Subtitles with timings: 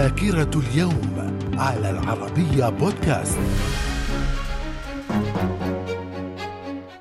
[0.00, 3.38] ذاكرة اليوم على العربية بودكاست.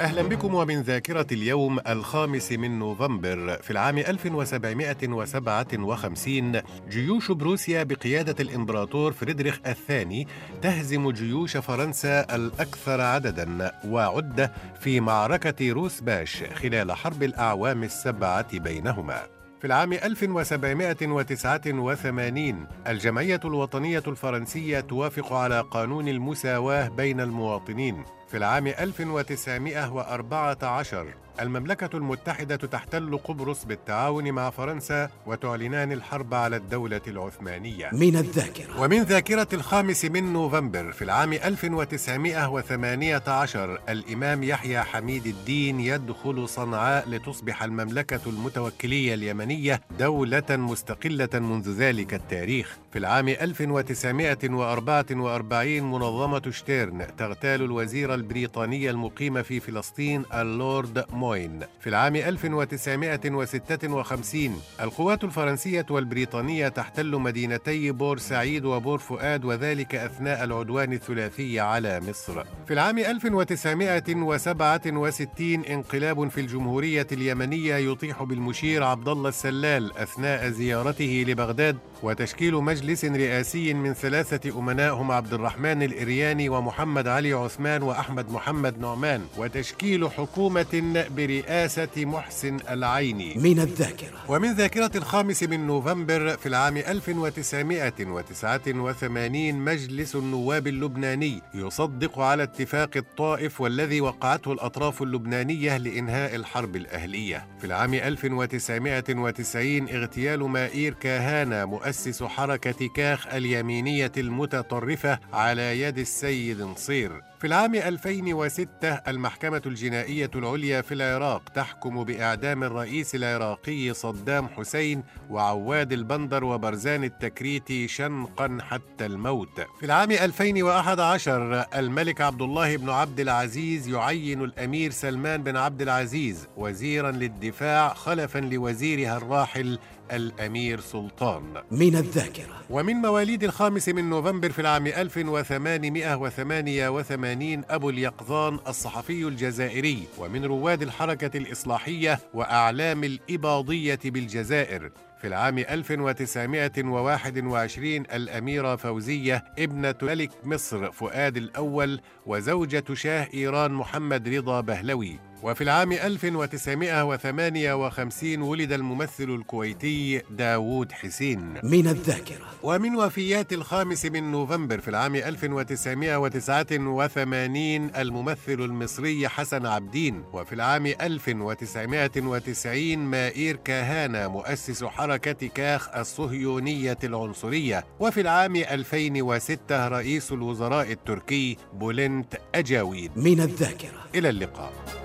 [0.00, 6.60] أهلا بكم ومن ذاكرة اليوم الخامس من نوفمبر في العام 1757
[6.90, 10.26] جيوش بروسيا بقيادة الإمبراطور فريدريخ الثاني
[10.62, 19.22] تهزم جيوش فرنسا الأكثر عددا وعدة في معركة روس باش خلال حرب الأعوام السبعة بينهما.
[19.64, 28.04] في العام 1789 الجمعية الوطنية الفرنسية توافق على قانون المساواة بين المواطنين.
[28.34, 31.06] في العام 1914
[31.40, 37.90] المملكة المتحدة تحتل قبرص بالتعاون مع فرنسا وتعلنان الحرب على الدولة العثمانية.
[37.92, 38.80] من الذاكرة.
[38.80, 47.62] ومن ذاكرة الخامس من نوفمبر في العام 1918 الإمام يحيى حميد الدين يدخل صنعاء لتصبح
[47.62, 52.78] المملكة المتوكلية اليمنية دولة مستقلة منذ ذلك التاريخ.
[52.92, 61.60] في العام 1944 منظمة شتيرن تغتال الوزير البريطاني المقيم في فلسطين اللورد موين.
[61.80, 71.60] في العام 1956 القوات الفرنسية والبريطانية تحتل مدينتي بورسعيد وبور فؤاد وذلك أثناء العدوان الثلاثي
[71.60, 72.44] على مصر.
[72.66, 81.76] في العام 1967 انقلاب في الجمهورية اليمنية يطيح بالمشير عبد الله السلال أثناء زيارته لبغداد
[82.02, 88.78] وتشكيل مجلس رئاسي من ثلاثة أمناء هم عبد الرحمن الإرياني ومحمد علي عثمان وأحمد محمد
[88.78, 93.34] نعمان وتشكيل حكومة برئاسة محسن العيني.
[93.34, 94.18] من الذاكرة.
[94.28, 103.60] ومن ذاكرة الخامس من نوفمبر في العام 1989 مجلس النواب اللبناني يصدق على اتفاق الطائف
[103.60, 107.46] والذي وقعته الأطراف اللبنانية لإنهاء الحرب الأهلية.
[107.58, 117.22] في العام 1990 اغتيال مائير كاهانا مؤسس حركة كاخ اليمينية المتطرفة على يد السيد نصير.
[117.40, 125.92] في العام 2006 المحكمة الجنائية العليا في العراق تحكم بإعدام الرئيس العراقي صدام حسين وعواد
[125.92, 129.60] البندر وبرزان التكريتي شنقا حتى الموت.
[129.80, 136.48] في العام 2011 الملك عبد الله بن عبد العزيز يعين الأمير سلمان بن عبد العزيز
[136.56, 139.78] وزيرا للدفاع خلفا لوزيرها الراحل
[140.12, 141.62] الأمير سلطان.
[141.70, 142.62] من الذاكرة.
[142.70, 150.02] ومن مواليد الخامس من نوفمبر في العام 1888 أبو اليقظان الصحفي الجزائري.
[150.18, 154.90] ومن رواد الحركة الإصلاحية وأعلام الإباضية بالجزائر.
[155.20, 164.60] في العام 1921 الأميرة فوزية ابنة ملك مصر فؤاد الأول وزوجة شاه إيران محمد رضا
[164.60, 165.18] بهلوي.
[165.42, 171.54] وفي العام 1958 ولد الممثل الكويتي داوود حسين.
[171.62, 172.46] من الذاكرة.
[172.62, 182.98] ومن وفيات الخامس من نوفمبر في العام 1989 الممثل المصري حسن عبدين وفي العام 1990
[182.98, 193.10] مائير كاهانا مؤسس حركة كاخ الصهيونية العنصرية وفي العام 2006 رئيس الوزراء التركي بولنت أجاويد.
[193.16, 194.04] من الذاكرة.
[194.14, 195.03] إلى اللقاء.